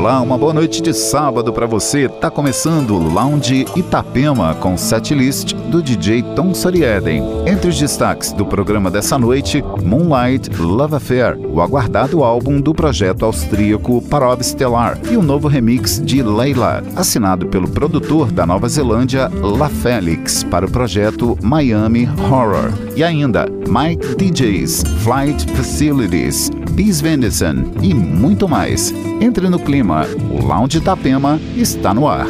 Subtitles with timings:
[0.00, 2.08] Olá, uma boa noite de sábado para você.
[2.08, 7.22] Tá começando Lounge Itapema com setlist do DJ Tom Sorieden.
[7.46, 13.26] Entre os destaques do programa dessa noite, Moonlight Love Affair, o aguardado álbum do projeto
[13.26, 19.30] austríaco Parov Stellar e o novo remix de Leila, assinado pelo produtor da Nova Zelândia
[19.42, 22.72] La Felix para o projeto Miami Horror.
[22.96, 26.50] E ainda Mike DJs, Flight Facilities,
[26.82, 28.90] Bis Venison e muito mais.
[29.20, 32.26] Entre no clima, o Lounge Itapema está no ar.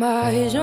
[0.00, 0.57] If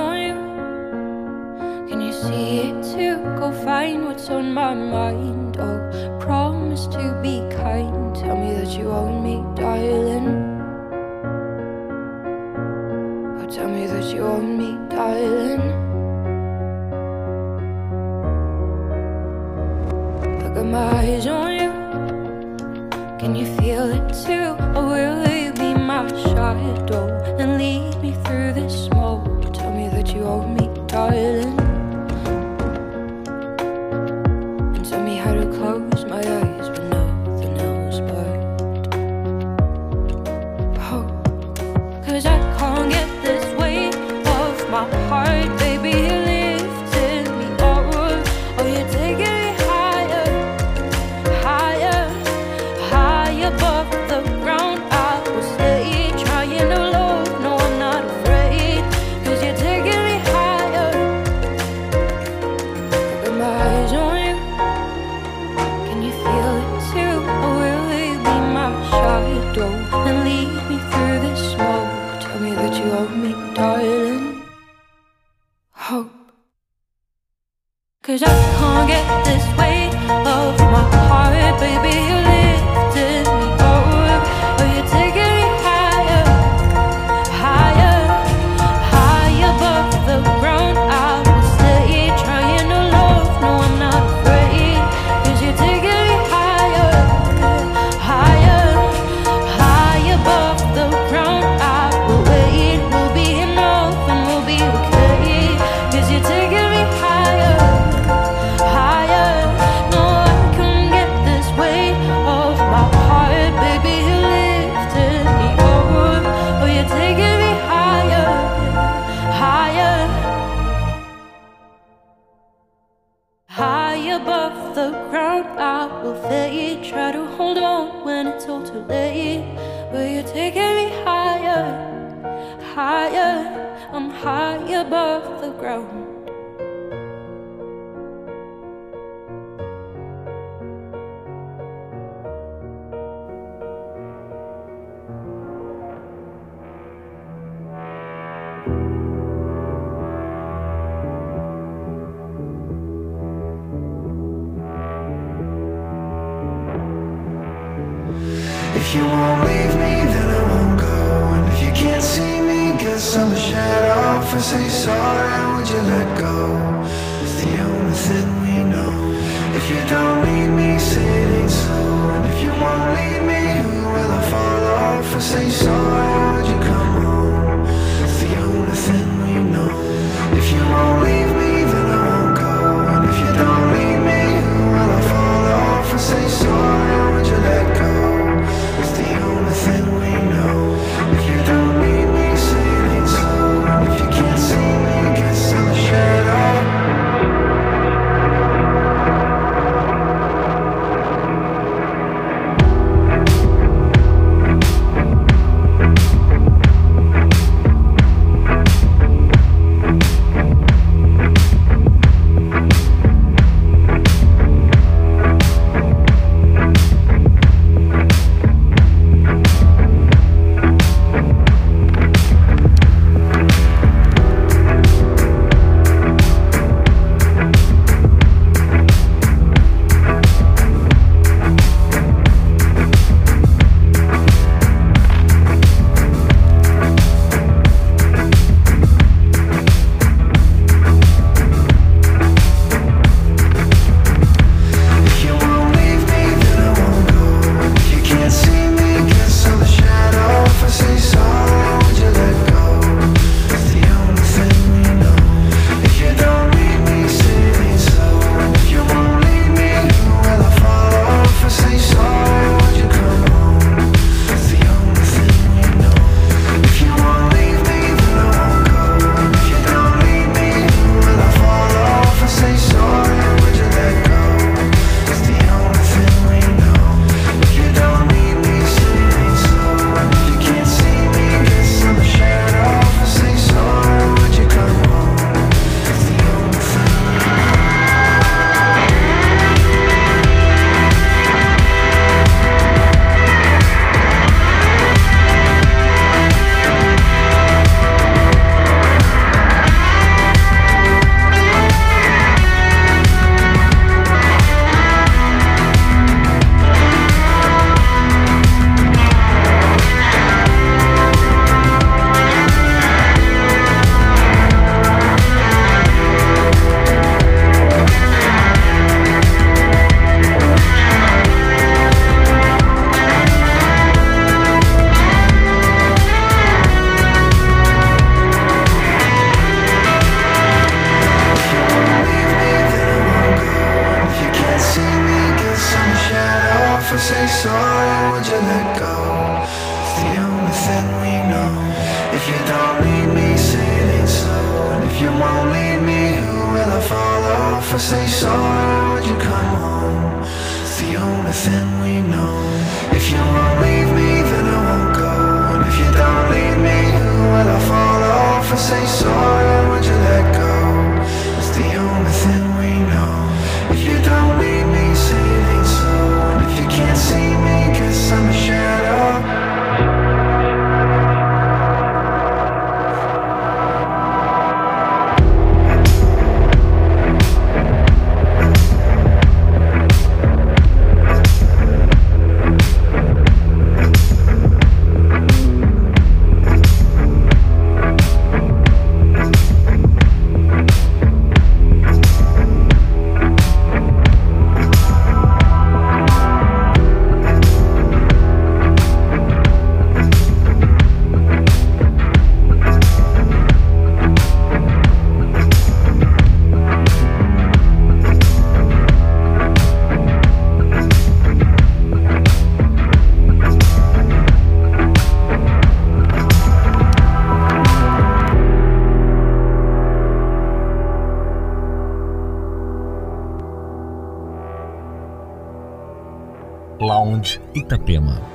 [427.55, 428.34] Itapema.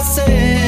[0.00, 0.59] I say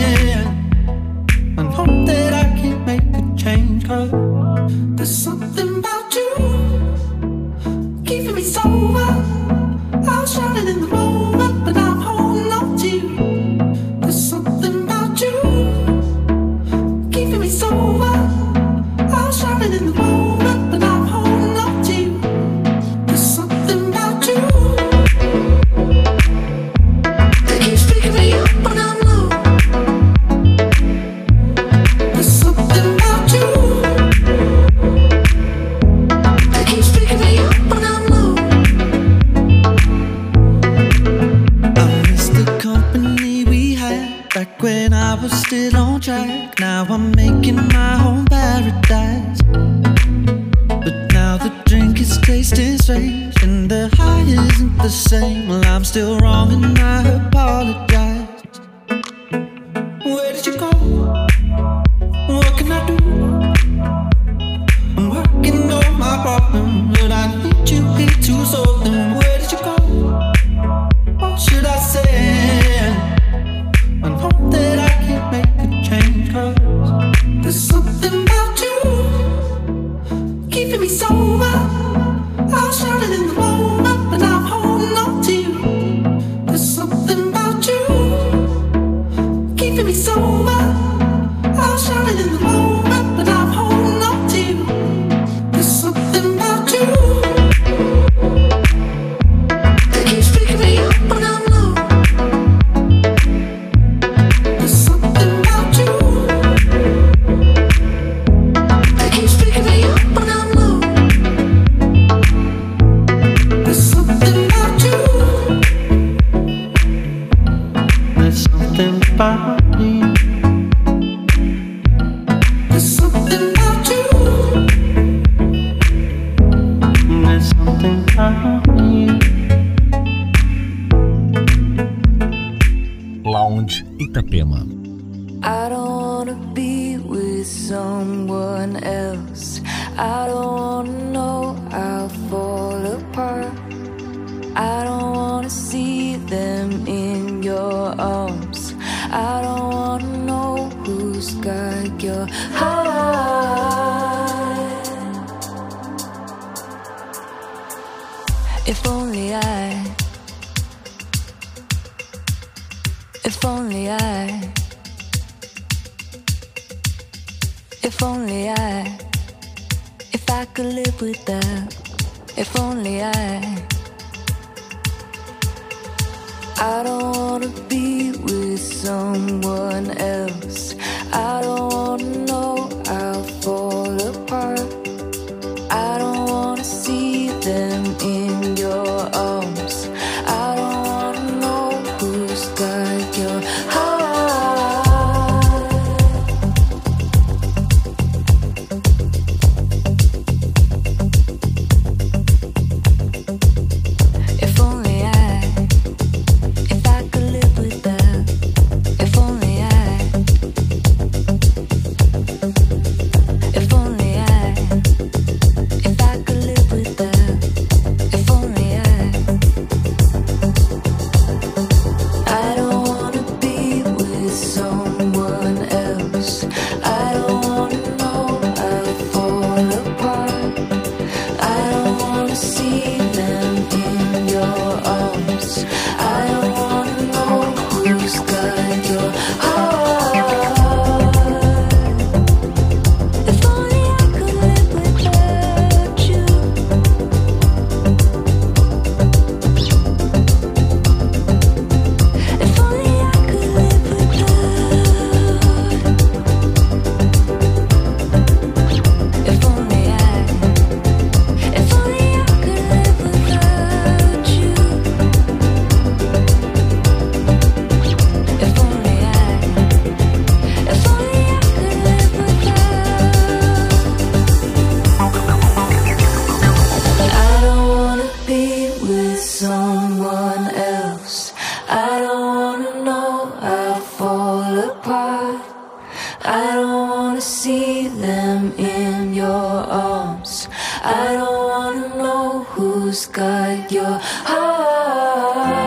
[292.82, 293.94] who's got your
[294.28, 295.62] heart.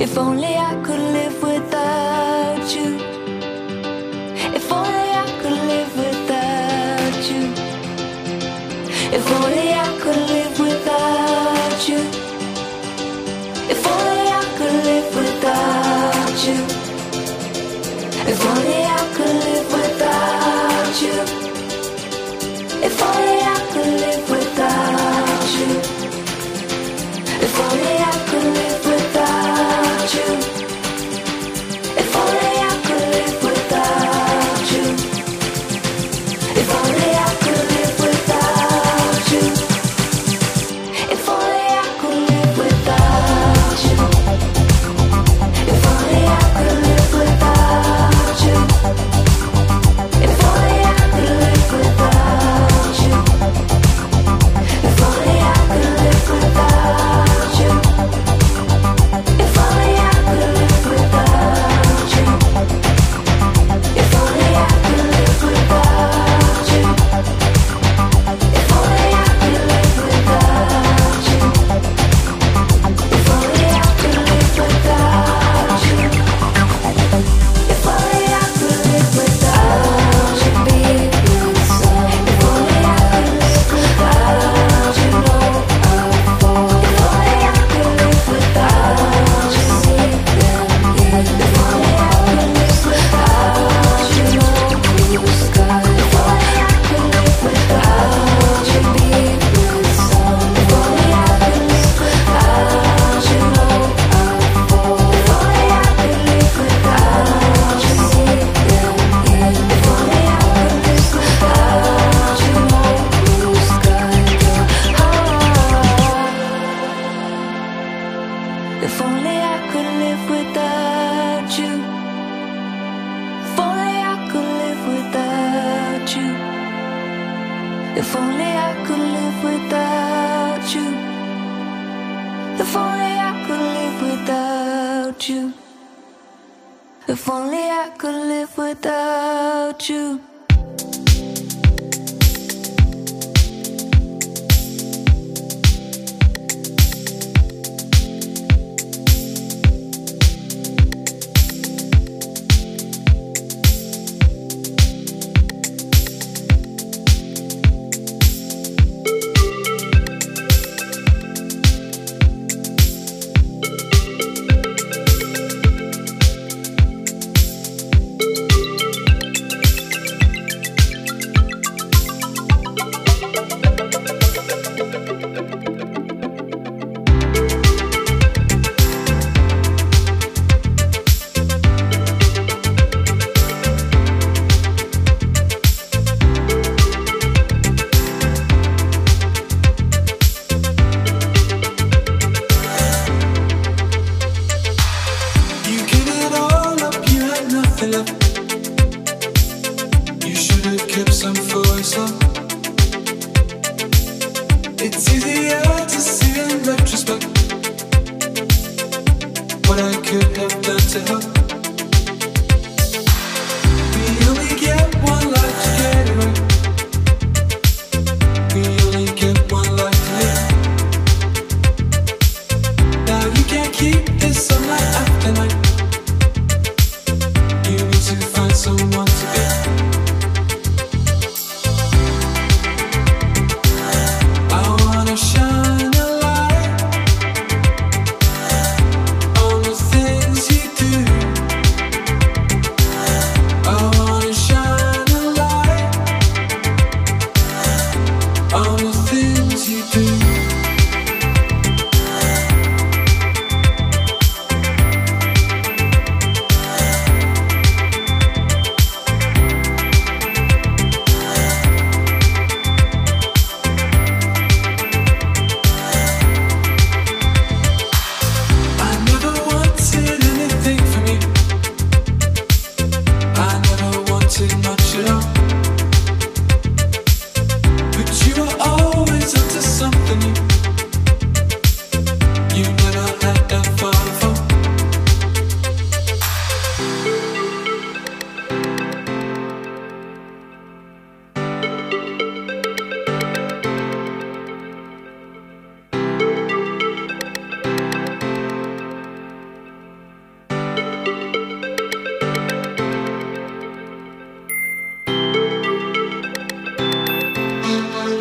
[0.00, 1.47] If only I could live with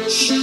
[0.10, 0.37] church.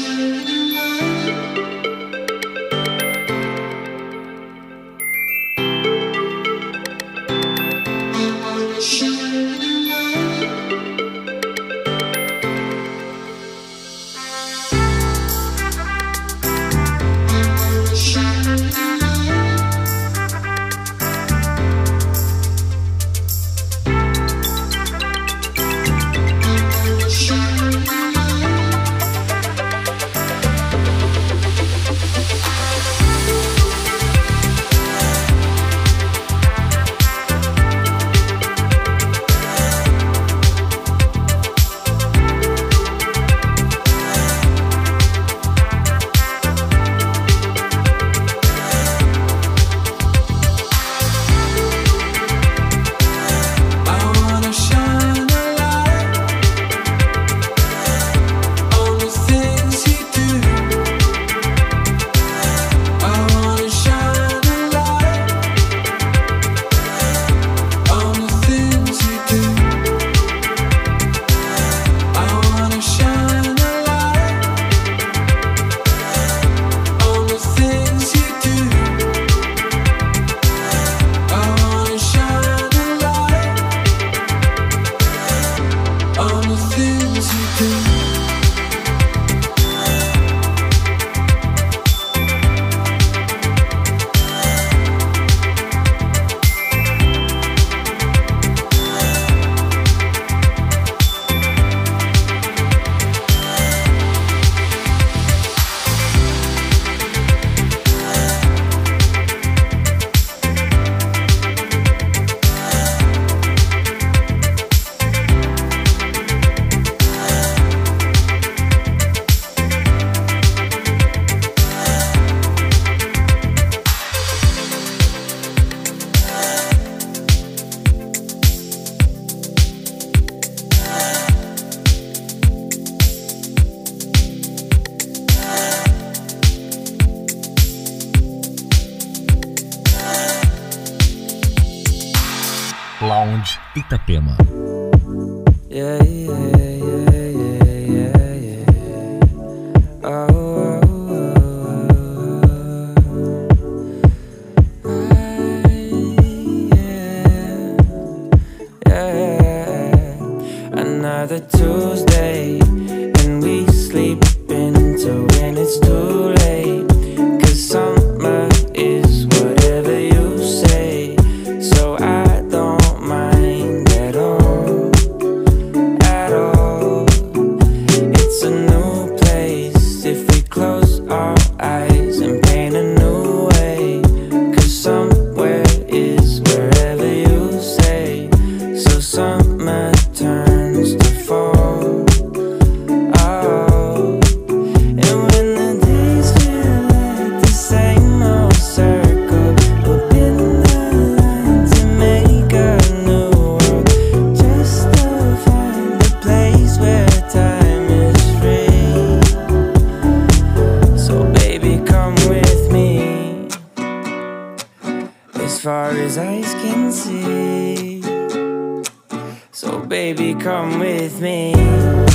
[220.40, 222.13] Come with me.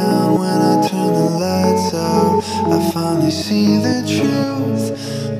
[0.00, 2.42] down when I turn the lights out.
[2.74, 5.39] I finally see the truth.